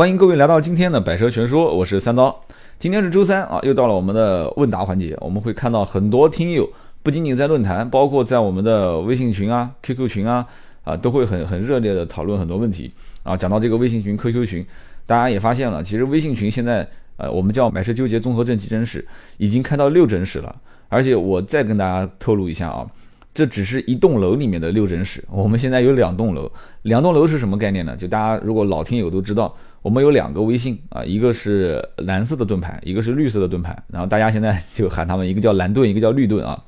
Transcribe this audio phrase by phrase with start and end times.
[0.00, 2.34] 欢迎各位来到今天的百车全说，我是三刀。
[2.78, 5.14] 今天是周三啊，又到了我们的问答环节。
[5.20, 6.66] 我们会看到很多听友，
[7.02, 10.46] 不仅仅在论坛，包括在我们的微信群啊、QQ 群啊，
[10.84, 12.90] 啊，都会很很热烈的讨论很多问题
[13.24, 13.36] 啊。
[13.36, 14.64] 讲到这个微信群、QQ 群，
[15.04, 16.88] 大家也发现了，其实微信群现在，
[17.18, 19.06] 呃，我们叫买车纠结综合症急诊室，
[19.36, 20.56] 已经开到六诊室了。
[20.88, 22.86] 而且我再跟大家透露一下啊。
[23.32, 26.50] 这只是一栋楼里面的六诊室，我们现在有两栋楼，
[26.82, 27.94] 两栋楼是什么概念呢？
[27.96, 36.62] 就大家如果老听友都知道，我们有两个微信啊，一个是蓝色的盾牌，一个是绿色的盾牌，然后大家现在就喊他们一个叫蓝盾，一个叫绿盾啊。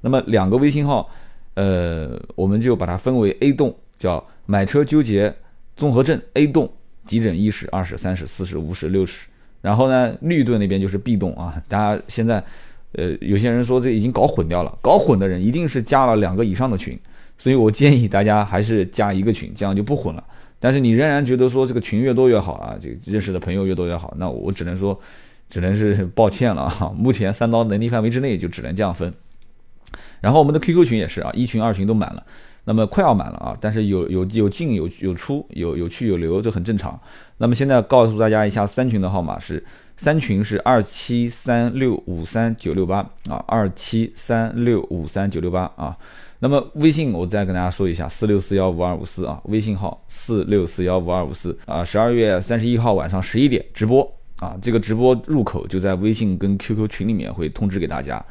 [0.00, 1.08] 那么两个微信号，
[1.54, 5.34] 呃，我们就把它分为 A 栋叫买车纠结
[5.76, 6.70] 综合症 A 栋
[7.04, 9.26] 急诊一室、二室、三室、四室、五室、六室，
[9.62, 12.42] 然后呢，绿盾那边就是 B 栋啊，大家现在。
[12.92, 16.98] 呃，有些人说这已经搞混掉了，搞混的人一定是加了两个以上的群，
[17.36, 20.24] 所以我建议大家还是加一个群，这样就不混了。
[20.66, 25.00] 但是你仍然觉得说这个群越多越好啊，这个认识的朋友越多越好，那我只能说，
[25.48, 26.90] 只能是抱歉了啊。
[26.98, 29.14] 目前三刀能力范围之内就只能这样分。
[30.20, 32.26] 然后我们的 QQ 群也是啊，一群二群都满了，
[32.64, 37.00] 那么快要满了啊，但是有有有进有有出，有有去有留，这很正常。
[37.36, 39.64] 那么现在告诉大家一下，三群的号码是。
[39.98, 42.98] 三群是二七三六五三九六八
[43.30, 45.96] 啊，二七三六五三九六八啊。
[46.38, 51.84] 那么微信我再跟大家说一下，四六四幺五二五四啊，微信号四六四幺五二五四啊。
[51.84, 54.06] 十二月三十一号晚上十一点直播
[54.38, 58.22] 啊，这个直播入口就在微信跟 QQ 群里面会通知给大家。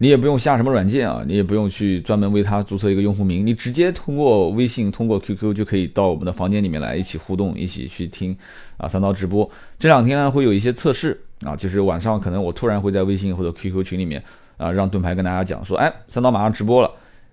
[0.00, 8.36] 你也不用下什么软件啊，你也不用去专门为它注册一个用户名，你直接通过微信、通过 QQ 就可以到我们的房间里面来一起互动，一起去听
[8.76, 9.50] 啊三刀直播。
[9.76, 14.22] 这两天呢会有一些测试啊，就是晚上可能我突然会在微信或者 QQ 群里面
[14.56, 16.88] 啊让盾牌跟大家讲说，哎，三刀马上直播了。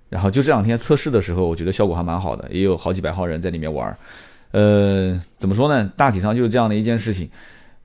[0.09, 3.97] 然后就这两天测试的时候，我觉得效果还蛮好的，也有好几百号人在里面玩儿。
[4.51, 5.91] 呃，怎么说呢？
[5.97, 7.29] 大体上就是这样的一件事情。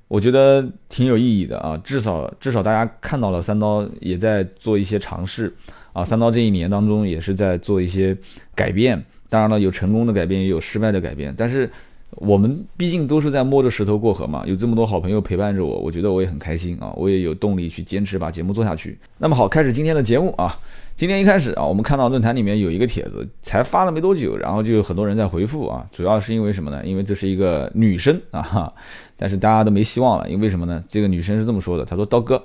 [0.08, 5.54] 我觉得挺有意义的啊，至少至少大家看到了三刀也在做一些尝试
[5.92, 8.16] 啊，三刀这一年当中也是在做一些
[8.54, 11.70] 改变，当然了，有成功的改变，也有失败的改变，但是。
[12.16, 18.98] 我们毕竟都是在摸着石头过河嘛，有这么多好朋友陪伴着我，我觉得我也很开心啊，我也有动力去坚持把节目做下去。
[19.16, 20.58] 那么好，开始今天的节目啊。
[21.00, 25.82] 今天一开始啊，我们看到论坛里面有一个帖子，才发了没多久，然后就有很多人在回复啊。
[25.90, 26.84] 主要是因为什么呢？
[26.84, 28.70] 因为这是一个女生啊，
[29.16, 30.84] 但是大家都没希望了，因为什么呢？
[30.86, 32.42] 这个女生是这么说的，她说：“刀哥，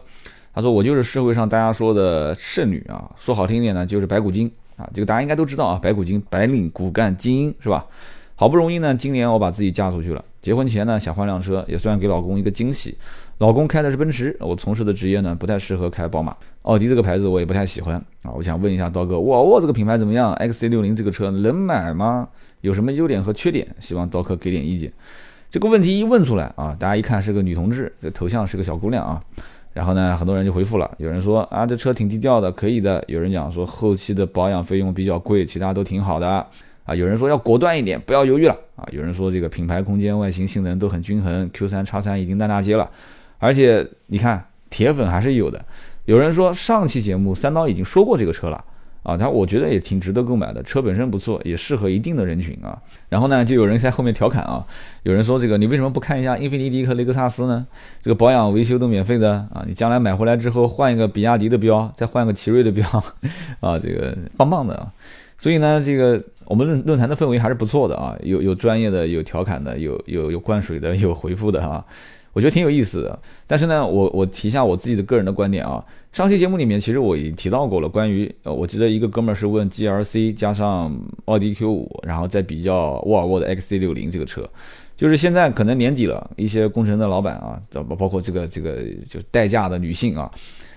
[0.53, 4.89] 她说我就是社会上大家说的剩女啊，说好听一点呢，就是白骨精啊。
[4.93, 7.85] 这个大家应该都知道啊，白骨精，白领骨干精英是吧？”
[8.37, 10.23] 好不容易呢，今年我把自己嫁出去了。
[10.41, 12.97] 结婚前呢，想换辆车，也算给老公一个惊喜。
[13.39, 18.31] 老公开的是奔驰，我从事的职业呢，不太适合开宝马、奥迪这个牌子，我也不太喜欢啊。
[18.33, 22.29] 我想问一下刀哥，沃尔沃这个品牌怎么样？XC60 这个车能买吗？
[22.61, 23.67] 有什么优点和缺点？
[23.77, 24.89] 希望刀哥给点意见。
[25.51, 29.19] 这个问题一问出来啊，大家一看是个女同志，这头像是个小姑娘啊。
[29.73, 33.03] 然后呢，很多人就回复了，有人说啊，这车挺低调的，可以的。
[33.07, 36.47] 有人讲说后期的保养费用比较贵，其他都挺好的。
[36.85, 38.87] 啊，有人说要果断一点，不要犹豫了啊！
[38.91, 42.87] 有人说这个品牌、空间、外形、性能都很均衡，Q3 叉3已经烂大街了，
[43.45, 45.63] 而且你看铁粉还是有的。
[46.05, 48.63] 有人说上期节目三刀已经说过这个车了
[49.03, 52.75] 啊，他我觉得也挺值得购买的，车本身不错，也适合一定的人群啊。
[53.07, 54.65] 然后呢，就有人在后面调侃啊，
[55.03, 57.65] 有人说这个你为什么不看一下英菲尼迪和雷克萨斯呢？
[58.01, 62.83] 这个保养维修都免费的啊，你将来买回来之后换一个比亚迪的标，再换个奇瑞的标
[63.61, 64.91] 啊，这个棒棒的啊。
[65.37, 71.83] 所以呢，这个我们论论坛的氛围还是不错的啊，有有专业的，有调侃的，有有有灌水的，有回复的啊，
[72.35, 73.17] 我觉得挺有意思的。
[73.47, 75.81] 但是呢，我我提一下我自己的个人的观点啊。
[76.11, 80.93] 上期节目里面其实我已经提到过了，关于呃，我记得一个哥们儿是问 G L C 加上
[81.25, 84.47] 奥迪 Q 五，然后再比较沃尔沃的 X C 六零这个车，
[84.97, 90.29] 就是现在可能年底了，一些工程的老板啊，包包括这个这个就代驾的女性啊。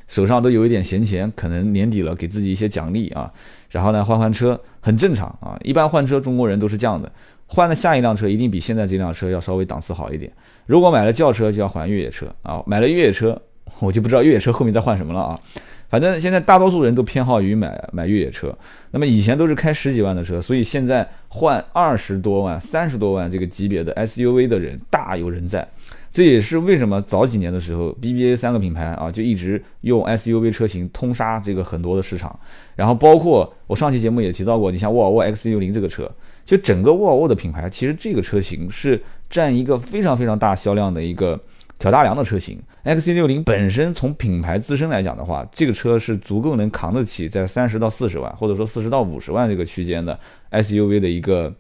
[0.09, 3.31] 手上都有一点闲钱，可能年底了给自己一些奖励啊，
[3.69, 7.13] 然后呢换换车很正常啊，一般换车中国人都是这样的，
[7.47, 10.33] 换的下一辆车一定比现在这辆车要稍微档次好一点。
[10.69, 13.41] 如果买了轿车就要换越野车啊，买了越野车
[13.81, 15.41] 我就不知道越野车后面再换什么了啊。
[15.89, 18.55] 反正现在大多数人都偏好于买买越野车，
[18.91, 25.67] 那么以前都是开十几万的车，所以现在换二十多万、三十多万这个级别的 SUV 的人大有人在。
[26.13, 32.39] 这也是为什么早几年的时候，BBA 三个品牌啊，就一直用 SUV 车型通杀这个很多的市场。
[32.77, 36.11] 然后包括我上期节目也提到过，你像沃尔沃 X60 这个车，
[36.45, 41.39] 就整个沃尔沃的品牌，其实这个车型是占一个非常非常大销量的一个
[41.79, 42.59] 挑大梁的车型。
[42.85, 50.19] XC60 本身从品牌自身来讲的话，这个车是足够能扛得起在三十到四十万，或者说四十到五十万这个区间的
[50.51, 51.53] SUV 的一个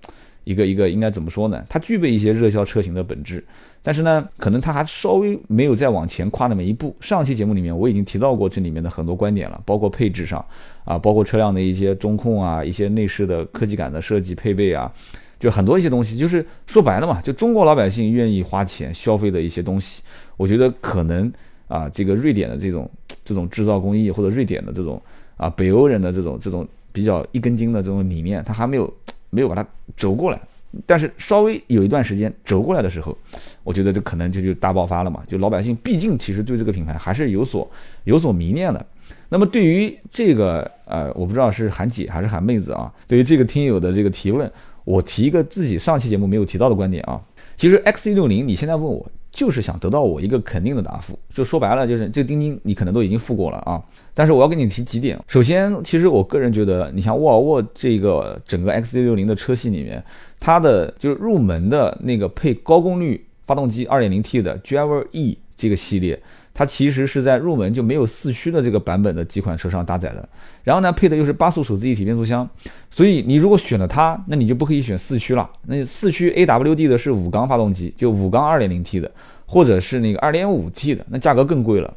[0.44, 1.62] 一个一个应该怎么说呢？
[1.68, 3.44] 它具备一些热销车型的本质。
[3.80, 6.94] 但是呢，可能它还稍微没有再往前跨那么一步。
[7.00, 10.44] 上期节目里面我已经提到过这里面的很多观点了，包括配置上
[10.84, 14.92] 啊，包括车辆的一些中控啊，一些内饰的科技感的设计配备啊，
[15.38, 20.02] 就很多一些东西，就是说白了嘛，就中国老百姓愿意花钱消费的一些东西，
[20.36, 21.32] 我觉得可能
[21.68, 22.90] 啊，这个瑞典的这种
[23.24, 25.00] 这种制造工艺，或者瑞典的这种
[25.36, 28.92] 啊北欧人的这种这种比较一根筋的这种理念，他还没有
[29.30, 30.40] 没有把它轴过来。
[30.84, 33.16] 但是稍微有一段时间折过来的时候，
[33.64, 35.22] 我觉得这可能就就大爆发了嘛。
[35.26, 37.68] 就老百姓毕竟其实对这个品牌还是有所
[38.04, 38.84] 有所迷恋的。
[39.30, 42.92] 那么对于这个呃，我不知道是喊姐还是喊妹子啊。
[43.06, 44.50] 对于这个听友的这个提问，
[44.88, 47.20] 我提一个自己上期节目没有提到的观点啊。
[47.58, 51.18] 其实 XC60 你现在问我，就是想得到我一个肯定的答复。
[51.28, 53.82] 就说白了，就是这个钉钉你可能都已经付过了啊。
[54.14, 55.18] 但是我要跟你提几点。
[55.28, 60.02] 首先，其实我个人觉得，你像沃尔沃这个整个 XC60 的车系里面，
[60.40, 66.18] 它的就是入门的那个配高功率发动机 2.0T 的 Driver E 这个系列，
[66.58, 70.28] 它其实是在入门就没有四驱的这个版本的几款车上搭载的。
[70.64, 72.50] 然后呢，配的又是八速手自一体变速箱，
[72.90, 75.48] 所以你如果选了它，那你就不可以选四驱了。
[75.66, 79.08] 那四驱 AWD 的是五缸发动机，就五缸 2.0T 的，
[79.46, 81.94] 或者是那个 2.5T 的，那价格更贵了。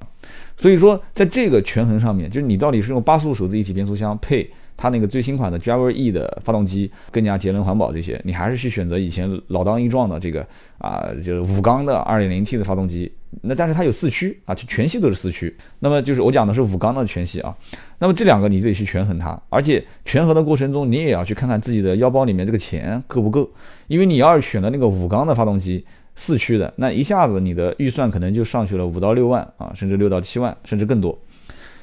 [0.55, 4.47] 所以说，在这个权衡上面，就是你到底是用八速手自一体变速箱配
[4.81, 10.43] 它那个最新款的 Driver E 的发动机，更加节能环保这些，你还是去选择以前老当益壮的这个
[10.79, 13.11] 啊，就是五缸的 2.0T 的发动机。
[13.43, 15.55] 那但是它有四驱啊，就全系都是四驱。
[15.77, 17.55] 那么就是我讲的是五缸的全系啊。
[17.99, 23.47] 那么这两个你得去权衡它，而且权衡的过程中，你也要去看看自己的腰包里面这个钱够不够，
[23.87, 25.85] 因为你要是选了那个五缸的发动机。
[26.13, 31.17] 四驱的那一下子你的预算可能就上去了五到六万啊，甚至六到七万，甚至更多。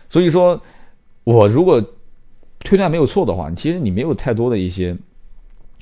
[0.08, 0.60] 所以说，
[1.24, 1.82] 我如果
[2.60, 4.96] 推断没有错的话，其实你没有太多的一些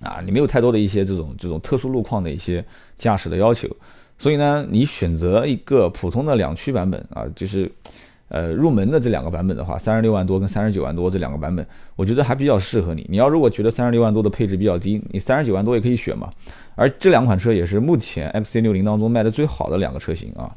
[0.01, 2.65] 啊，你没有太多的一些这种这种特殊路况的一些
[2.99, 3.69] 驾驶的要求。
[4.19, 7.71] 所以呢，你选择一个普通的两驱版本啊，就是
[8.29, 13.07] 呃入门的这两个版本的话，三十六万多跟三十九万多这两个版本，我觉得还比较适合你。
[13.11, 16.31] 你要如果觉得三十六万多的配置比较低，你三十九万多也可以选嘛。
[16.75, 20.55] 而这两款车也是目前 XC60 当中卖的最好的两个车型啊。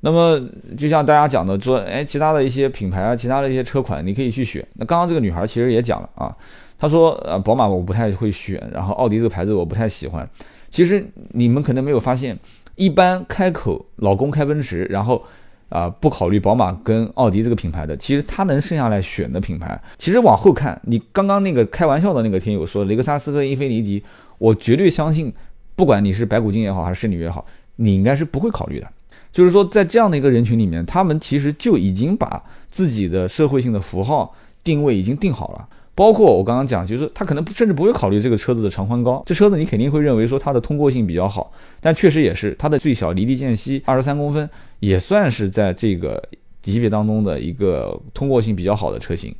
[0.00, 0.40] 那么
[0.76, 4.64] 就像大家讲的说，哎，其他的一些品牌啊，其他的一些车款你可以去选。
[4.74, 6.36] 那刚刚这个女孩其实也讲了啊，
[6.78, 10.28] 她说呃，宝马我不太会选，然后奥迪这个牌子我不太喜欢。
[10.70, 12.38] 其实你们可能没有发现，
[12.74, 15.24] 一般开口老公开奔驰，然后
[15.70, 24.04] 啊不考虑宝马跟奥迪这个品牌的，其实他能剩下来选的品牌，其实往后看，你刚刚那个开玩笑的那个听友说雷克萨斯和英菲尼迪，
[24.38, 25.32] 我绝对相信。
[25.74, 27.44] 不管你是白骨精也好，还是剩女也好，
[27.76, 28.88] 你应该是不会考虑的。
[29.36, 34.34] 就是说，在这样的一个人群里面，他们其实就已经把自己的社会性的符号
[34.64, 35.68] 定位已经定好了。
[35.94, 41.52] 包括我刚刚讲，就是他可能甚至不会考虑这个车子的长宽高，这车子你肯定会认为说它的通过性比较好，
[41.82, 44.48] 但确实也是它的最小离地间隙二十三公分，
[44.80, 46.22] 也算是在这个
[46.62, 49.34] 级别当中的一个通过性比较好的车型。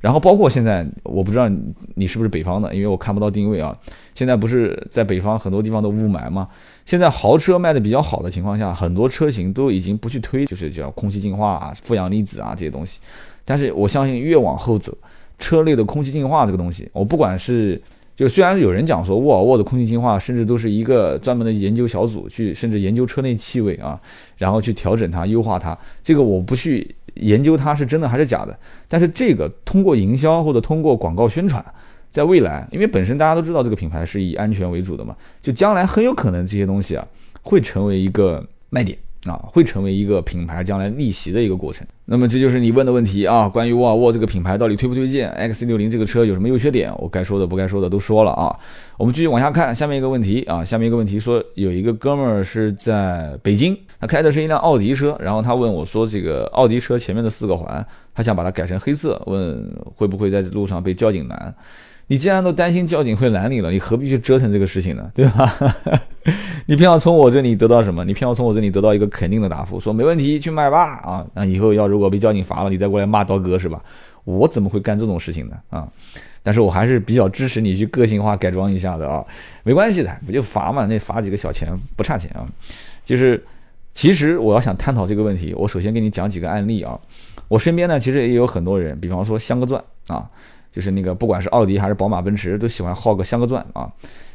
[0.00, 1.48] 然后包括现在，我不知道
[1.94, 3.74] 你是不是北方的，因为我看不到定位啊。
[4.14, 6.48] 现在不是在北方很多地方都雾霾吗？
[6.86, 13.00] 现在豪车卖的比较好的情况下，很多车型都已经不去推，就是叫空气净化啊、负氧离子啊这些东西。
[13.44, 14.96] 但是我相信越往后走，
[15.38, 17.80] 车内的空气净化这个东西，我不管是
[18.14, 24.00] 就虽然有人讲说沃尔沃的空气净化甚至都是一个专门的研究小组去，甚至研究车内气味啊，
[24.36, 26.94] 然后去调整它、优化它，这个我不去。
[27.18, 28.58] 研究它是真的还是假的，
[28.88, 31.64] 但是这个通过营销或者通过广告宣传，
[32.10, 37.06] 在未来，因为本身大家都知道这个品牌是以安全为主的嘛，就将来很有可能这些东西啊
[37.42, 38.96] 会成为一个卖点。
[39.28, 41.86] 啊，会成为一个品牌将来逆袭的一个过程。
[42.04, 46.90] 那么这就是你问的问题啊，关于沃尔沃这个品牌到底推不推荐？XC60 这个车有什么优缺点？
[46.98, 48.54] 我该说的不该说的都说了啊。
[48.96, 59.62] 我们继续往下看，下面一个问题啊，下面一个问题说有一个哥们儿是在北京，他开的是一辆奥迪车，然后他问我说，这个奥迪车前面的四个环，他想把它改成黑色，问
[59.94, 61.54] 会不会在路上被交警拦？
[62.08, 65.10] 你既然都担心交警会拦你了，你何必去折腾这个事情呢？
[65.14, 65.56] 对吧？
[66.66, 68.04] 你偏要从我这里得到什么？
[68.04, 70.96] 你偏要从我这里得到一个肯定的答复，说没问题，去买吧。
[70.96, 73.82] 啊，那以后要如果被交警罚了，你再过来骂刀哥是吧？
[74.24, 75.56] 我怎么会干这种事情呢？
[75.70, 75.86] 啊，
[76.42, 79.24] 但是我还是比较支持你去个性化改装一下的啊，
[79.62, 82.46] 没关系的，不就罚嘛，那罚几个小钱不差钱啊。
[83.04, 83.42] 就是，
[83.92, 86.98] 其实我要想探讨这个问题，我首先给你讲几个案例啊。
[87.48, 90.28] 我身边呢，其实也有很多人，比方说镶个钻啊。
[90.70, 93.90] 就是那个，不管是奥迪还是宝马、奔驰，都喜欢耗个镶个钻啊。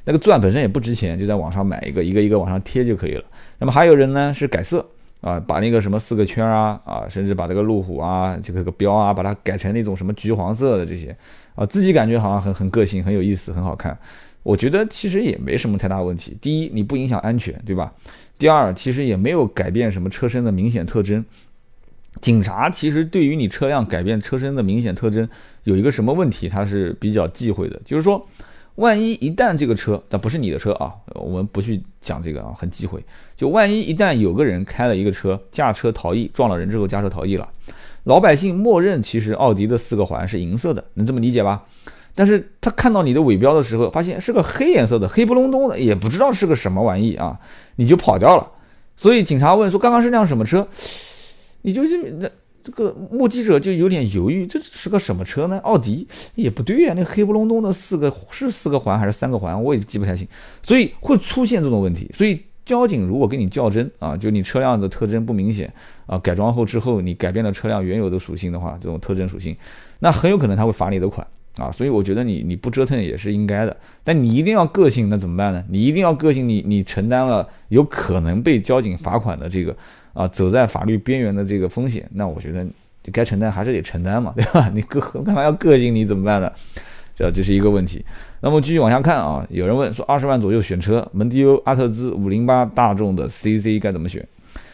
[0.05, 3.23] 那个钻本身也不值钱，就在网上买一个，一个一个往上贴就可以了。
[3.59, 4.85] 那么还有人呢是改色
[5.21, 11.15] 啊，把那个什么四个圈啊啊，甚至把这个路虎啊这个个标啊，把它改成那种什么橘黄色的这些
[11.55, 13.97] 啊，自己感觉好像很很个性、很有意思、很好看。
[14.41, 16.37] 我觉得其实也没什么太大问题。
[16.41, 17.93] 第一，你不影响安全，对吧？
[18.37, 21.23] 第二，其实也没有改变什么车身的明显特征。
[22.22, 25.27] 警察其实对于你车辆改变车身的明显特征
[25.63, 28.25] 有一个什么问题，他是比较忌讳的，就是说，
[28.75, 33.03] 万一一旦这个车，但不是你的车啊，我们不去讲这个啊，很忌讳。
[33.36, 37.50] 就万一一旦有个人开了一个车，驾车逃逸，撞了人之后驾车逃逸了，
[38.05, 41.63] 老百姓默认其实奥迪的四个环是银色的，能这么理解吧？
[42.15, 47.39] 但是他看到你的尾标的时候，发现是个黑颜色的，黑不隆咚的，也不知道是个什么玩意啊，
[47.75, 48.48] 你就跑掉了。
[48.96, 50.67] 所以警察问说：“刚刚是辆什么车？”
[51.63, 52.29] 你就是那
[52.63, 55.58] 这个目击者就有点犹豫，这是个什么车呢？
[55.63, 59.62] 奥迪也不对呀，那黑不隆咚的四个是四个环还是三个环？
[59.62, 60.27] 我也记不太清。
[60.62, 62.10] 所以会出现这种问题。
[62.13, 65.74] 所以交警如果跟你较真啊，就你车辆的特征不明显
[66.05, 69.53] 啊，改装后之后你改变了车辆原有的属性的话，这种特征属性，
[70.00, 71.25] 那很有可能他会罚你的款。
[71.58, 75.63] 啊，所以我觉得你你不折腾也是应该的，但你一定要个性，那怎么办呢？
[75.70, 79.75] 你一定要个性，你你承担了有可能被交警罚款的这个
[80.13, 82.65] 啊，走在法律边缘的这个风险，那我觉得
[83.12, 84.70] 该承担还是得承担嘛，对吧？
[84.74, 85.93] 你个 干嘛要个性？
[85.93, 86.51] 你怎么办呢？
[87.15, 88.03] 这这是一个问题。
[88.41, 94.25] 那么继续往下看啊，有人问说，二十万左右选车，蒙迪欧、阿特兹、五零八、大众的 CC 该怎么选？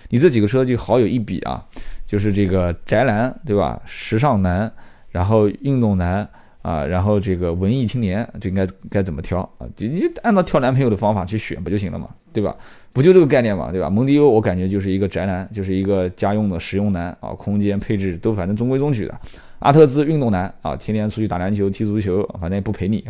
[0.09, 1.65] 你这几个车就好有一比啊，
[2.05, 3.81] 就是这个宅男对吧？
[3.85, 4.71] 时尚男，
[5.09, 6.27] 然后运动男。
[6.61, 9.65] 啊，然后这个文艺青年就应该该怎么挑啊？
[9.77, 12.53] 就你就按照挑男朋友的方法去选不就行了嘛，对吧？
[12.91, 13.89] 不就这个概念嘛，对吧？
[13.89, 19.19] 蒙迪欧我感觉就是一个宅男，就是一个家用的实用男啊，空间配置都反正中规中矩的。
[19.59, 23.03] 阿特兹运动男啊，天天出去打篮球、踢足球，反正也不陪你，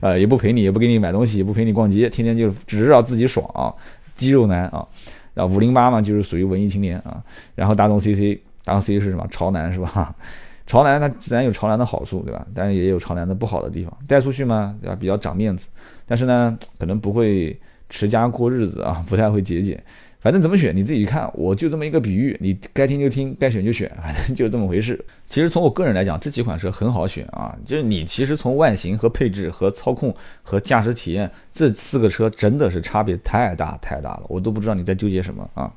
[0.00, 3.74] 呃， 也不陪你，也不给你买东西，也不陪你逛街，天天就只知道自己爽啊，
[4.14, 4.86] 肌肉男啊。
[5.34, 7.22] 然后五零八嘛，就是属于文艺青年啊。
[7.54, 9.26] 然后大众 CC，大众 CC 是什么？
[9.28, 10.14] 潮男是吧？
[10.66, 12.46] 潮男它自然有潮男的好处，对吧？
[12.54, 14.96] 但是也有潮男的不好的地方，带出去嘛，对吧？
[14.98, 15.66] 比较长面子，
[16.06, 19.82] 但是呢，可能不会持家过日子啊，不太会节俭。
[20.18, 24.98] 反正怎么选你自己看，我就这么一个比喻，你该听就听，该选就选，反正就这么回事。
[25.28, 30.12] 其实从我个人来讲，这几款车很好选啊，就是你其实从外形和配置和操控
[30.42, 35.70] 和驾驶体验这四个车真的是差别太大太大了，我都不知道你在纠结什么啊。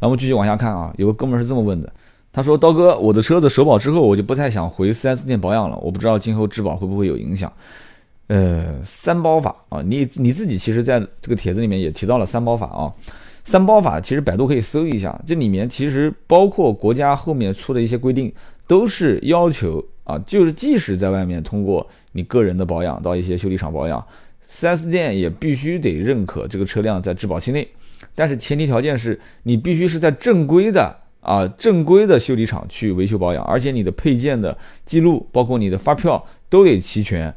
[0.00, 1.92] 那我们继续往下看啊，有个哥们是这么问的。
[2.34, 5.76] 他说：“刀哥，我的车子首保之后，我就不太想回 4S 店保养了。
[5.82, 7.52] 我不知道今后质保会不会有影响。
[8.32, 12.90] 呃，三包法啊，你你自己其实在这个帖子里面也提到了三包法啊。
[13.44, 18.32] 三包法其实百度可以搜一下，这里面其实包括国家后面出的一些规定，
[18.66, 24.02] 都是要求啊，就是即使在外面通过你个人的保养到一些修理厂保养
[24.48, 27.68] ，4S 店也必须得认可这个车辆在质保期内。
[28.14, 37.32] 但是前提条件是你必须是在正规的。”啊，正规的修理厂去维修保养，而且你的配件的记录，包括你的发票都得齐全。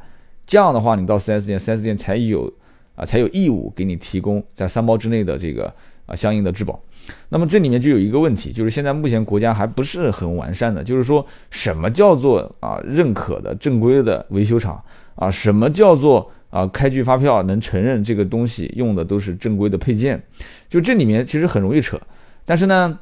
[0.46, 2.52] 这样的话，你到 4S 店，4S 店才有
[2.94, 5.72] 啊，才有义务给你提供在三包之内的这个
[6.06, 6.80] 啊相应的质保。
[7.28, 14.80] 那么这里面就有一个问题，就是现在目前国家还不是很完善的，就是说什么叫做啊认可的正规的维修厂
[15.16, 20.22] 啊，什么叫做啊开具发票能承认这个东西用的都是正规的配件，
[20.68, 22.00] 就这里面其实很容易扯。
[22.44, 22.98] 但是呢。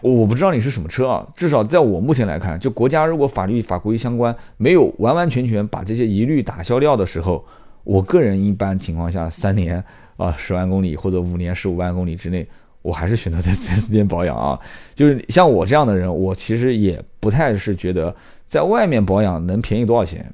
[0.00, 7.44] 我不知道你是什么车啊，至少在我目前来看，就国家如果法律法规相关没有完完全全把这些疑虑打消掉的时候，
[7.82, 9.82] 我个人一般情况下三年
[10.16, 12.46] 啊十万公里或者五年十五万公里之内，
[12.80, 14.56] 我还是选择在四 S 店保养啊。
[14.94, 18.14] 就是像我这样的人，我其实也不太是觉得
[18.46, 20.24] 在外面保养能便宜多少钱，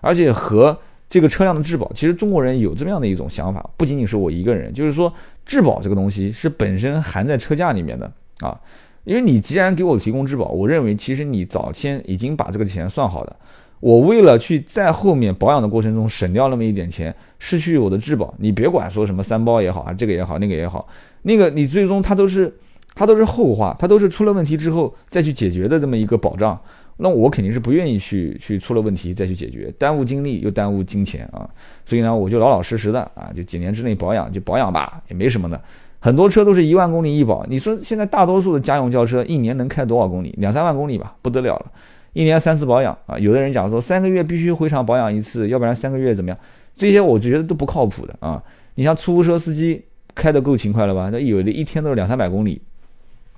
[0.00, 0.76] 而且和
[1.08, 5.12] 这个车辆的质保，其实中国人有这么样的一种想法，不仅仅是我一个人，就是说
[5.46, 8.10] 质保这个东西是本身含在车价里面的
[8.40, 8.58] 啊。
[9.04, 13.36] 因为你既然给我提供质保，我认为其实你早先已经把这个钱算好的。
[13.80, 20.86] 我为了去在后面保养的过程中省掉那么一点钱，失去我的质保，你别管说什么三包也好啊，这个也好，那个也好，
[21.22, 22.56] 那个你最终它都是
[22.94, 26.56] 它都是后话，它都是出了问题之后再去解决的这么一个保障。
[26.98, 31.48] 那我肯定是不愿意去去出了问题再去解决，耽误精力又耽误金钱啊。
[31.84, 35.60] 所以呢，我就老老实实的啊，就几年之内保养就保养吧，也没什么的。
[36.04, 40.34] 很多车都是一万公里一保，你说现在大多数的家用轿车一年能开多少公里？
[40.38, 41.66] 两三万公里吧，不得了了。
[42.12, 46.36] 一年三次保养啊，有的人讲说三个月必须回厂保养一次，要不然三个月怎么样？
[46.74, 48.42] 这些我觉得都不靠谱的啊。
[48.74, 49.80] 你像出租车司机
[50.12, 51.08] 开的够勤快了吧？
[51.12, 52.60] 那有的一天都是两三百公里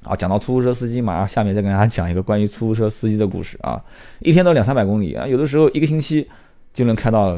[0.02, 0.16] 啊。
[0.16, 3.78] 讲到出租车司机，马上下面再跟大家讲一个关于出租车司机的故事啊。
[4.20, 6.26] 一天都两三百公里啊，有的时候一个星期
[6.72, 7.36] 就能开到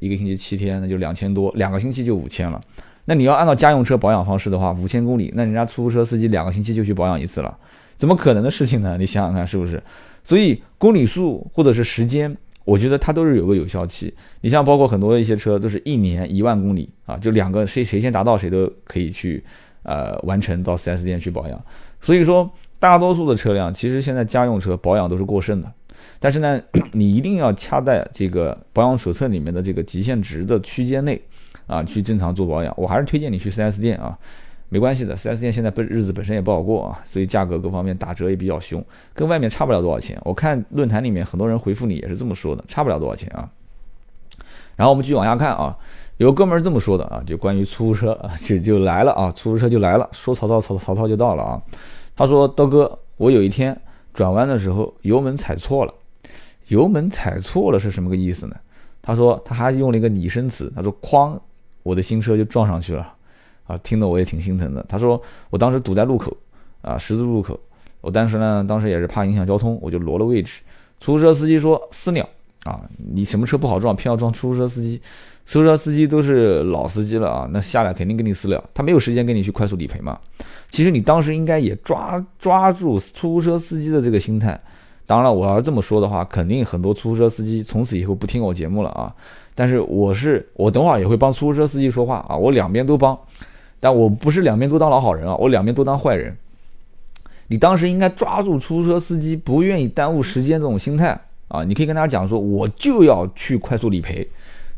[0.00, 2.58] 一个星期七天，那就两千多，两个星期就五千了。
[3.04, 7.56] 那你要按照家用车保养方式的话，五千公里，那人家出租车司机两个星期就去保养一次了，
[7.96, 8.96] 怎么可能的事情呢？
[8.98, 9.82] 你想想看是不是？
[10.22, 14.14] 所以公里数或者是时间，我觉得它都是有个有效期。
[14.40, 19.42] 你像包括很多一些车都是一年一万公里啊，就两个谁谁先达到谁都可以去
[19.82, 21.60] 呃完成到 4S 店去保养。
[22.00, 25.72] 所以说，大多数的车辆其实现在家用车保养都是过剩的。
[26.20, 26.60] 但是呢，
[26.92, 31.20] 你一定要掐在这个保养手册里面的这个极限值的区间内
[31.72, 32.72] 啊，去正常做保养。
[32.76, 34.18] 我还是推荐你去 4S 店啊，
[34.68, 40.20] 没关系的，4S 店现在本日子本身也不好过啊，所以价格各方面打折也比较凶，跟外面差不了多少钱。
[40.24, 43.48] 我看论坛里面很多人回复你也是这么说的，差不了多少钱啊。
[44.76, 45.76] 然后我们继续往下看啊，
[46.16, 51.60] 有哥们儿这么说的啊，就关于出租车啊， 就就来了啊，出租车就来了，说曹操曹曹操就到了啊。
[52.14, 53.78] 他说刀哥，我有一天
[54.14, 55.94] 转弯的时候油门踩错了。
[56.68, 58.56] 油门踩错了是什么个意思呢？
[59.02, 61.38] 他说他还用了一个拟声词，他说哐，
[61.82, 63.12] 我的新车就撞上去了，
[63.66, 64.84] 啊，听得我也挺心疼的。
[64.88, 65.20] 他说
[65.50, 66.36] 我当时堵在路口，
[66.80, 67.58] 啊，十字路口，
[68.00, 70.60] 我当时呢，当时也是怕影响交通，我就挪了位置。
[71.00, 72.28] 出租车司机说私了，
[72.64, 72.80] 啊，
[73.12, 75.00] 你什么车不好撞，偏要撞出租车司机？
[75.44, 80.18] 出租车司机都是老司机了啊，那下来肯定跟你私了，他没有时间跟你去快速理赔嘛。
[80.70, 84.60] 其实你当时应该也抓抓住出租车司机的这个心态。
[85.12, 89.14] 当然了，我要这么说的话，肯定很多出租车司机从此以后不听我节目了啊。
[89.54, 93.14] 但是我是我等会儿也会帮出租车司机说话啊，我两边都帮，
[93.78, 96.34] 但我不是两边都当老好人啊，我两边都当坏人。
[97.48, 104.26] 你当时应该抓住出租车司机不愿意耽误时间这种心态啊，你可以跟他讲说，我就要去快速理赔。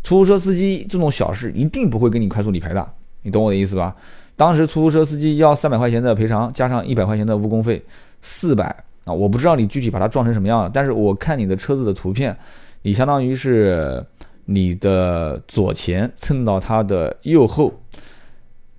[0.02, 2.84] 出租车司机这种小事一定不会跟你快速理赔的，
[3.22, 3.94] 你懂我的意思吧？
[4.34, 7.80] 当时出租车司机要三百块钱的赔偿，加上一百块钱的误工费，
[8.20, 8.74] 四百。
[9.04, 12.36] 啊，我不知道你具体把它撞成什么样了，但是我看你的车子的图片，
[12.82, 14.04] 你相当于是
[14.46, 17.72] 你的左前蹭到它的右后，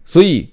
[0.04, 0.50] 所以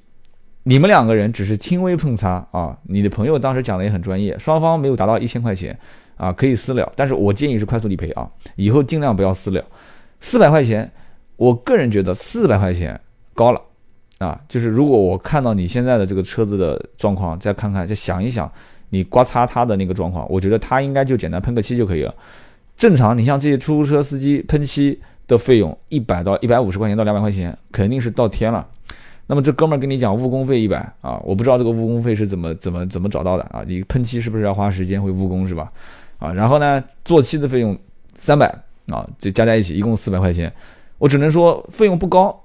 [0.64, 2.78] 你们两个人只是轻微碰擦啊。
[2.84, 5.78] 你的朋友当时讲的也很专业，双方没有达到一千块钱
[6.16, 9.64] 啊，可以私了，但是我建议是快速理赔啊，以后尽量不要私了。
[10.20, 10.92] 四百块钱，
[11.36, 13.00] 我个人觉得四百块钱
[13.34, 13.60] 高了
[14.18, 18.52] 啊，就是如果我看到你现在的这个车子的状况，再看看，再想一想。
[18.92, 22.14] 你刮擦他的那个状况，我觉得他应该就简单喷个漆就可以了。
[22.76, 28.66] 正常，你像这些出租车司机喷漆的费用一百到一百五十块钱到两百块钱，肯定是到天了。
[29.28, 33.64] 那么这哥们儿跟你讲误工费一百啊，我不知道这个误工费是怎么怎么怎么找到的啊？
[33.66, 35.72] 你喷漆是不是要花时间会误工是吧？
[36.18, 37.78] 啊，然后呢，做漆的费用
[38.18, 38.46] 三百
[38.88, 40.52] 啊，就加在一起一共四百块钱。
[40.98, 42.44] 我只能说费用不高，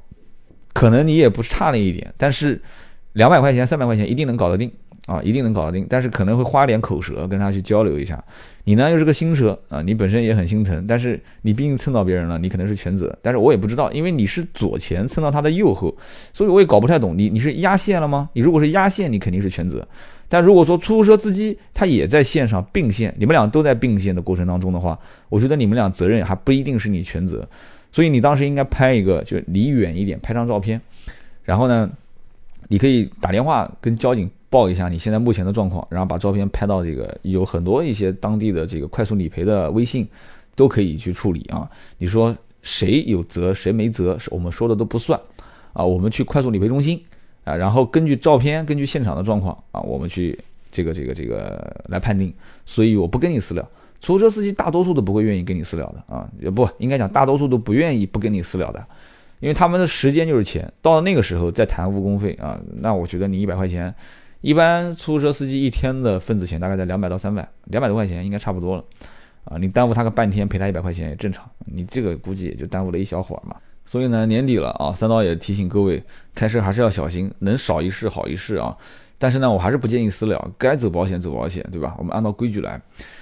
[0.72, 2.62] 可能你也不差那一点，但是
[3.14, 4.72] 两百块钱三百块钱一定能搞得定。
[5.08, 8.24] 啊，一定能搞得定，但是可能会花点口舌跟他去交流一下。
[8.66, 13.18] 你呢又是个新车啊，你本身也很心疼，但是你毕竟蹭到别人了，你可能是全责。
[13.22, 15.96] 但是我也不知道，因为你是左前蹭到他的右后，
[16.34, 17.18] 所以我也搞不太懂。
[17.18, 18.30] 你你是压线了吗？
[18.34, 19.88] 你如果是压线，你肯定是全责。
[20.28, 27.48] 但如果说出租车司机他也在线上并线，你们俩都在并线的过程当中的话，我觉得你们俩责任还不一定是你全责。
[27.94, 30.82] 所以你当时应该拍一个，就离远一点，拍张照片，
[31.44, 31.90] 然后呢，
[32.68, 34.30] 你可以打电话跟交警。
[34.50, 40.08] 报一下你现在目前的状况，然后把照片拍到这个有很多一些当地的这个快速理赔的微信，
[40.56, 41.70] 都可以去处理啊。
[41.98, 45.20] 你说谁有责谁没责，我们说的都不算
[45.74, 45.84] 啊。
[45.84, 47.04] 我们去快速理赔中心
[47.44, 50.40] 啊，然后根据照片、根据现场的状况啊，我们去
[50.72, 52.34] 这个这个这个来判定。
[52.66, 58.82] 所以我不跟你私了，出租车司机大多数都不会愿意跟你私了的啊，也不应该讲大多数都不愿意不跟你私了的。
[59.42, 63.94] 因为他们的时间就是钱，到了那个时候再谈误工费啊，那我觉得你一百块钱。
[64.48, 68.84] 一般出租车司机一天的份子钱大概在两百到三百，两百多块钱应该差不多了，
[69.44, 71.44] 啊，你耽误他个半天，赔他一百块钱也正常。
[71.66, 73.58] 你这个估计也就耽误了一小会儿嘛。
[73.86, 76.02] 所以呢，年底了啊，三刀也提醒各位，
[76.34, 78.74] 开车还是要小心，能少一事好一事啊。
[79.18, 81.94] 但是呢，我还是不建议私了，该走保险走保险，对吧？
[81.98, 82.82] 我们按照规矩来。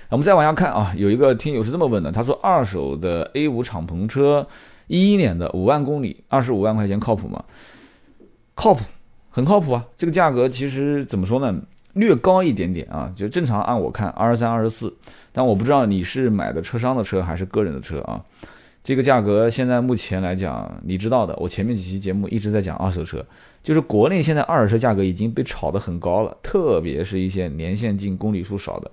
[0.10, 4.48] 我们再往下看啊，有一个听友是这么问的，他说二手的 A 五敞篷车，
[4.86, 7.44] 一一年的五万公里，二十五万块钱靠谱吗？
[8.54, 8.84] 靠谱。
[9.36, 14.96] 很靠谱啊，这个价格其实怎么说呢，略高一点点啊，就正常按我看二十三、二十四，
[15.34, 18.24] 但我不知道你是买的车商的车还是个人的车啊。
[18.82, 23.26] 这个价格现在目前来讲，你知道的，我前面几期节目一直在讲二手车，
[23.62, 28.90] 就是国内现在二手车价格已经被炒得很高了，特别是一些年限近、公里数少的，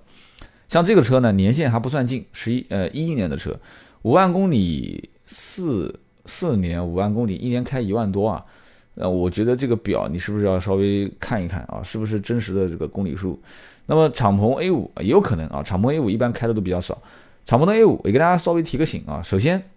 [0.67, 3.57] 像这个车呢，年限还不算近，十一呃一一年的车，
[4.01, 8.43] 五万公里四四年五万公里，一年开一万多啊。
[8.95, 11.81] 呃，我觉得这个表你是不是要稍微看一看啊？
[11.83, 13.39] 是不是真实的这个公里数？
[13.87, 17.01] 那么敞篷 A 五也有可能啊，敞篷 A 五一般开的都比较少。
[17.45, 19.21] 敞篷的 A 五也给大家稍微提个醒啊。
[19.23, 19.69] 首先，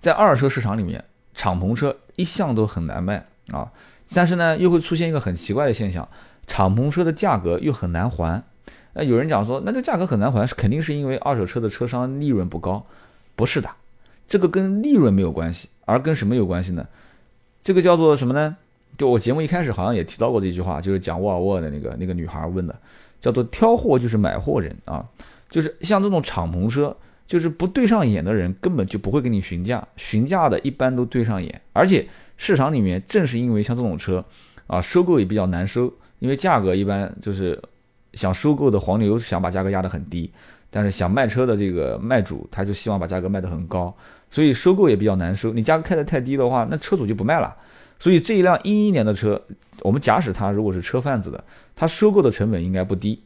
[0.00, 3.70] 在二手车市场里面，敞篷车一向都很难卖啊。
[4.14, 6.08] 但是呢，又会出现一个很奇怪的现象，
[6.46, 8.42] 敞篷车的价格又很难还。
[8.94, 12.84] 那有人讲说，那这价格很难还，是肯定是因为二手车的车商利润不高？
[13.36, 13.68] 不是的，
[14.26, 16.88] 这个跟利润没有关系，而跟什么有关系呢？
[17.68, 18.56] 这个叫做什么呢？
[18.96, 22.74] 就我节目一开始好像也提到过这句话，就是讲沃尔沃的那个那个女孩问的，
[23.20, 25.06] 叫做挑货就是买货人啊，
[25.50, 34.24] 就是像这种敞篷车，就是不对上眼的人根本就不会给你询价，询价的一般都对上眼，而且市场里面正是因为像这种车
[34.66, 37.62] 啊，收购也比较难收，因为价格一般就是
[38.14, 40.32] 想收购的黄牛想把价格压得很低，
[40.70, 43.94] 但是想卖车的这个卖主他就希望把价格卖得很高，
[44.30, 47.54] 所以收购也比较难收，你价格开得太低的话，那车主就不卖了。
[47.98, 49.40] 所以这一辆一一年的车，
[49.80, 51.42] 我们假使他如果是车贩子的，
[51.74, 53.20] 他收购的成本应该不低，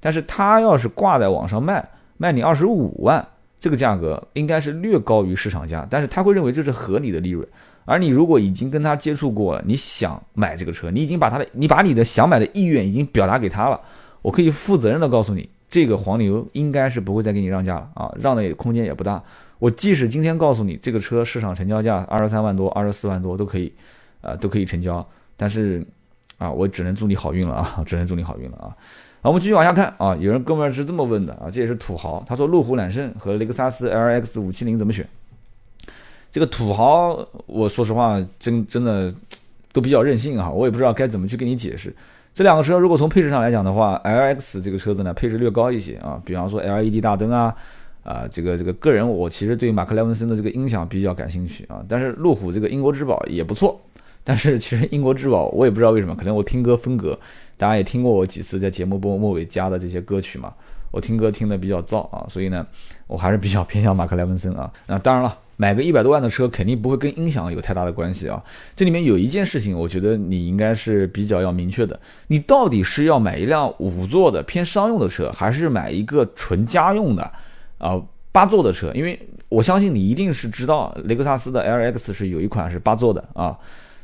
[0.00, 3.24] 但是他要是挂在网上卖，卖你二十五万，
[3.60, 7.46] 这个价格应该是略高于市场价，但是他会认为这是合理的利润。
[7.84, 13.80] 而你如果已经跟他接触过了，你想买这个车，你已经把他的，你把你的想买的意愿已经表达给他了，
[14.22, 19.22] 我可以负责任的告诉你，这个黄牛应该是不会再给你让价了啊，让的空间也不大。
[19.58, 23.72] 我即使今天告诉你这个车市场成交价二十三万多、二十四万多都可以。
[24.22, 25.86] 啊，都可以成交，但是，
[26.38, 28.74] 啊，我只能祝你好运了啊，只能祝你好运了啊。
[29.22, 35.06] 好，我们继续往下看啊，有人哥们儿是这么问的啊，这也是土豪，他说路虎揽胜和雷克萨斯 LX 五七零怎么选？
[36.32, 39.14] 这个土豪，我说实话，真真的
[39.72, 41.94] 都比较任性啊，我也不知道该怎么去跟你解释。
[42.34, 47.54] 这两个车如果从配置上来讲的话，LX 这个车子呢配置略高一些啊，比方说 LED 大灯啊，
[48.06, 53.80] 啊，这个这个个人我其实对马克莱文森的这个音响比较感兴趣啊，但是路虎这个英国之宝也不错。
[54.22, 57.18] 但是其实英国之宝，我也不知道为什么，可能我听歌风格，
[57.56, 60.52] 大家也听过我几次在节目播末尾加的这些歌曲嘛，
[60.90, 62.66] 我听歌听的比较燥啊，所以呢，
[63.06, 64.68] 我还是比较偏向马克莱文森啊。
[64.88, 68.42] 那当然了，买个一百多万的车，肯定不会跟音响有太大的关系啊。
[68.74, 77.32] 这里面有一件事情，我觉得你应该是比较要明确的，你到底是要买一辆五座的偏商用的车，还是买一个纯家用的
[77.78, 78.00] 啊
[78.32, 78.90] 八座的车？
[78.94, 83.56] 因为我相信你一定是知道雷克萨斯的 LX 是有一款是八座的啊。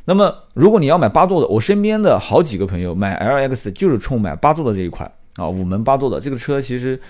[0.04, 7.00] 那么，如果你要买八座的，我身边的好几个朋友买 LX 就是冲买八座的这一款啊，五门八座的这个车，其实，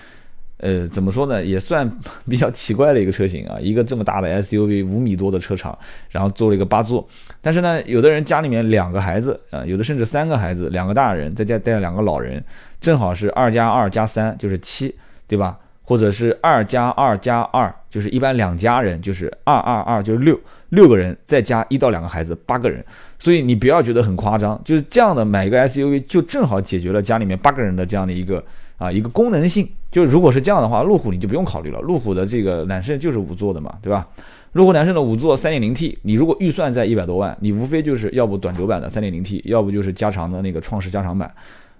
[0.57, 1.89] 呃，怎么说呢，也算
[2.29, 3.57] 比较奇怪的一个车型啊。
[3.59, 5.75] 一个这么大的 SUV，五米多的车长，
[6.11, 7.07] 然后做了一个八座。
[7.41, 12.43] 但是呢，有的人家里面两个孩子啊，有的甚至三个孩子，两个大人再加带两个老人，
[12.79, 14.93] 正好是二加二加三就是七，
[15.27, 15.57] 对吧？
[15.83, 20.39] 或者是二加二加二，就是一般两家人就是二二二就是六。
[20.69, 22.83] 六个人再加一到两个孩子，八个人，
[23.19, 28.43] 所以你不要觉得很夸张，就是这样的买一个 SUV 就正好解决了家里面八个人的这样的一个
[28.79, 29.69] 啊一个功能性。
[29.91, 34.07] 就如果是这样的话，路虎你就不用考虑了，路虎的这个揽胜就是五座的嘛，对吧？
[34.53, 41.31] 路虎揽胜的五座三点零 T，你如果预算在一百多万，你无非就是要不短轴版的三点零 T，要不就是加长的那个创世加长版，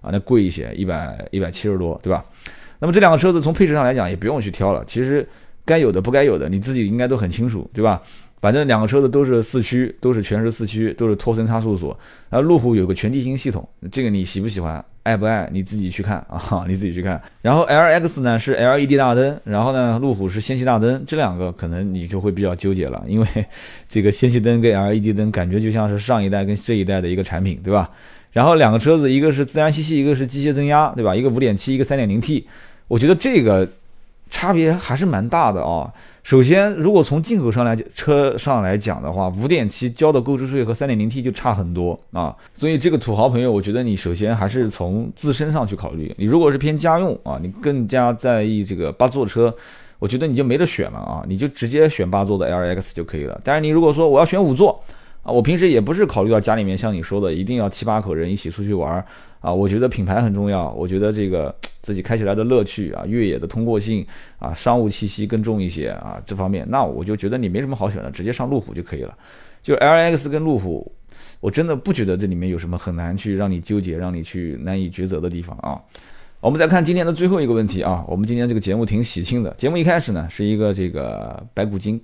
[0.01, 2.23] 啊，那贵一些，一百一百七十多，对吧？
[2.83, 5.25] 那么这两个车子从配置上来讲也不用去挑了，其实
[5.63, 8.01] 该有的不该有的你自己应该都很清楚，对吧？
[8.41, 11.97] 反正两个车子都是四驱，都是全时四驱，都是托森差速锁。
[12.29, 17.21] 然后路虎有个全地形系统，这个你喜不喜欢，爱不爱，你自己去看啊， 你自己去看。
[17.41, 23.27] 然后 LX 呢是 LED 大灯，然后呢路虎是氙气大灯，这两个可能你就会比较纠结了，因为
[23.87, 27.89] 这个氙气灯跟 LED 灯感觉就像是上一代跟这一代的一个产品，对吧？
[28.33, 31.15] 然后两个车子一个是自然吸气，一个是机械增压，对吧？
[31.15, 32.45] 一个五点七，一个三点零 T，
[32.87, 33.67] 我觉得这个
[34.29, 35.91] 差别还是蛮大的啊。
[36.23, 42.33] 首先，如果从进口上来车上来讲的话，五点七交的购置税和三点零 T 就差很多啊。
[42.53, 46.13] 所以这个土豪朋友，我觉得你首先还是从自身上去考虑。
[46.17, 49.53] 你如果是偏家用啊，你更加在意这个八座车，
[49.99, 53.39] 我觉得你就没得选了啊，你就直接选八座的 LX 就可以了。
[53.43, 54.81] 但是你如果说我要选五座
[55.23, 59.05] 啊，我平时也不是考虑到家里面像你说的一定要七八口人一起出去玩儿
[59.39, 61.53] 啊，我觉得品牌很重要，我觉得这个。
[61.83, 64.07] 自己开起来的乐趣啊，越野的通过性
[64.39, 69.13] 啊，商务气息更重一些啊，这方面，那我就觉得你没什么好选的，直接上路虎就可以了。
[69.61, 70.89] 就 L X 跟路虎，
[71.41, 75.77] 我真的不觉得这里面有什么很难去让你纠结、让你去难以抉择的地方啊。
[76.39, 81.99] 我们再看今天的最后一个问题啊，我们今天这个节目挺喜庆的，节目一开始呢是一个这个白骨精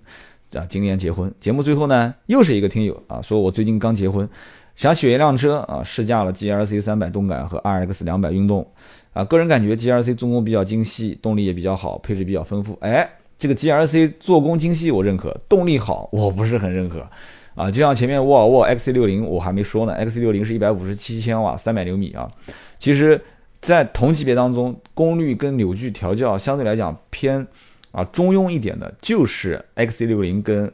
[0.54, 4.28] 啊，今年结婚，节目最后呢又是一个听友啊，说我最近刚结婚，
[4.76, 8.66] 想选一辆车啊，试驾了 G L C 三百动感和 R X 两百运动。
[9.14, 12.78] 啊，个人感觉 G R C 做工比较精细，动力也比较好，配置比较丰富。
[12.80, 13.10] 哎，
[13.40, 17.08] 这个 G R C 做工精细我认可，动力好我不是很认可。
[17.56, 22.30] 啊，就像前面沃尔沃 X C 六零我还没说呢，X C 六零是一百五十七千瓦，三百牛米啊。
[22.78, 23.20] 其实，
[23.60, 27.46] 在同级别当中，功率跟扭矩调教相对来讲偏
[27.92, 30.72] 啊中庸一点的，就是 X C 六零跟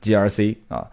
[0.00, 0.88] G R C 啊。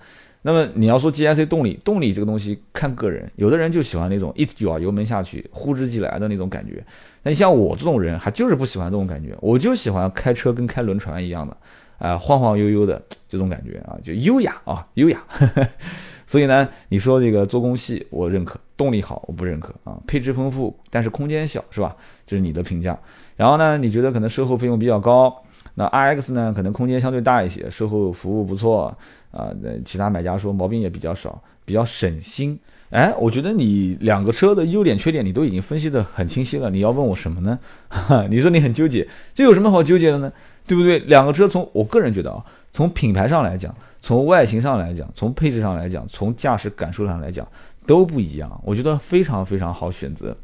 [0.46, 6.84] 那么你要说 GRC 动力，动力这个东西看个人，有的人就喜欢那种一脚油门下去呼之即来的那种感觉。
[7.22, 11.56] 那你像我这种人，还就是不喜欢这种感觉，我就喜欢开车跟开轮船一样的
[11.98, 15.24] 啊，晃晃悠悠的这种感觉啊，就优雅啊，优雅。
[16.28, 19.98] 所以呢，你说这个做工细，我认可；动力好，我不认可啊。
[20.06, 21.96] 配置丰富，但是空间小，是吧？
[22.26, 23.00] 这是你的评价。
[23.38, 25.42] 然后呢，你觉得可能售后费用比较高？
[25.76, 28.96] 那 RX 呢，可能空间相对大一些，售后服务不错
[29.32, 29.50] 啊。
[29.62, 32.60] 那其他买家说毛病也比较少，比较省心。
[32.92, 36.70] 哎，我觉得你两个车的优点缺点你都已经分析的很清晰了。
[36.70, 37.58] 你要问我什么呢？
[38.30, 40.32] 你说你很纠结，这有什么好纠结的呢？
[40.68, 41.00] 对不对？
[41.00, 47.48] 两个车从我个人觉得啊，从品牌上来讲，从外形上来讲，从配置上来讲，从驾驶感受上来讲
[47.88, 48.62] 都不一样。
[48.64, 50.38] 我觉得非常非常好选择。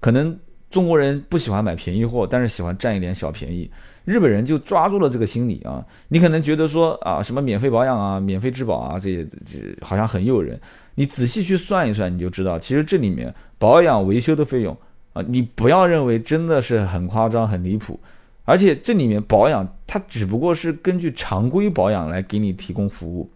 [0.00, 0.34] 可能
[0.70, 3.70] 中国人不喜欢买便宜货，但是喜欢占一点小便宜。
[4.04, 5.84] 日本人就抓住了这个心理啊！
[6.08, 10.60] 你可能觉得说啊，什么免费保养啊、免费质保啊，这些这好像很诱人。
[10.96, 14.76] 你仔细去算一算，你就知道，其实这里面保养维修的费用
[15.12, 17.98] 啊，你不要认为真的是很夸张、很离谱。
[18.44, 23.30] 而且这里面保养，它只不过是根据常规保养来给你提供服务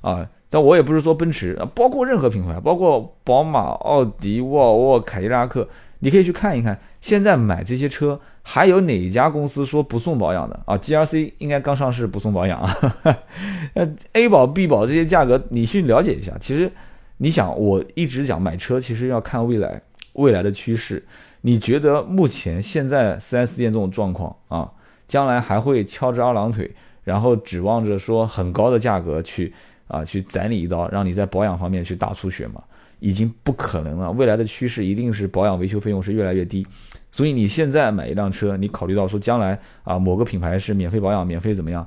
[0.00, 0.28] 啊。
[0.50, 5.68] 但我也不是说奔驰啊，包括任何品牌，包括宝马、奥迪、沃尔沃、凯迪拉克，
[6.00, 8.20] 你可以去看一看，现在买这些车。
[8.50, 12.74] 还有哪一家公司说不送保养的啊？G R C 应该刚上市不送保养啊。
[13.74, 16.32] 呃，A 保 B 保这些价格你去了解一下。
[16.40, 16.72] 其实
[17.18, 19.82] 你想，我一直讲买车，其实要看未来
[20.14, 21.06] 未来的趋势。
[21.42, 24.72] 你觉得目前现在 4S 店这种状况啊，
[25.06, 29.52] 将来还会翘着二郎腿，然后指望着说很高的价格去
[29.88, 32.62] 啊去宰你一刀，让你在保养方面去大出血吗？
[33.00, 34.10] 已经不可能了。
[34.12, 36.66] 未来的趋势一定是保养维修费用是越来越低。
[37.10, 41.86] 所以你现在买一辆车，你考虑到说将来啊某个品牌是免费保养、免费怎么样？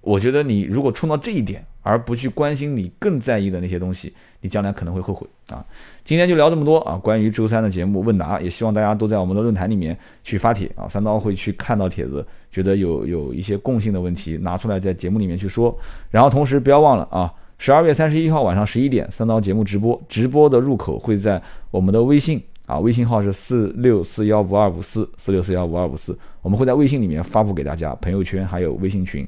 [0.00, 5.64] 我觉得你如果冲到这一点，而不去关心你更在意的那些东西，你将来可能会后悔啊。
[6.04, 15.78] 今天就聊这么多啊，关于周三的节目问答，也希望大家都在我们的论坛里面去发帖啊，三刀会去看到帖子，觉得有有一些共性的问题拿出来在节目里面去说。
[16.10, 22.42] 然后同时不要忘了啊，十二月三十一号晚上十一点，三刀节目直播，直播的入口会在我们的微信。
[22.64, 29.26] 啊，微信号是四六四幺五二五四四六四幺五二五四，我们会在微信里面发布给大家，朋友圈还有微信群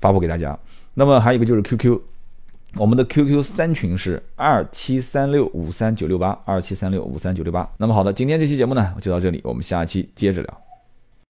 [0.00, 0.58] 发布给大家。
[0.94, 2.00] 那么还有一个就是 QQ，
[2.74, 7.70] 我们的 QQ 三群是二七三六五三九六八二七三六五三九六八。
[7.76, 10.67] 那么好的，今天这期节目呢就到这里，我们下期接着聊。